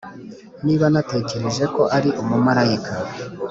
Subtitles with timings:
[0.65, 2.93] niba natekereje ko ari umumarayika,